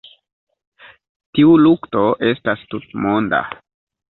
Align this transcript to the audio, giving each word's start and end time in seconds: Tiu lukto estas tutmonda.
Tiu 1.39 1.53
lukto 1.65 2.07
estas 2.31 2.65
tutmonda. 2.73 3.47